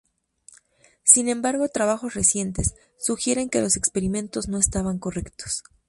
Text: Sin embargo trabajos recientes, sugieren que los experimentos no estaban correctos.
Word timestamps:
Sin 1.03 1.29
embargo 1.29 1.69
trabajos 1.69 2.15
recientes, 2.15 2.73
sugieren 2.97 3.51
que 3.51 3.61
los 3.61 3.77
experimentos 3.77 4.47
no 4.47 4.57
estaban 4.57 4.97
correctos. 4.97 5.61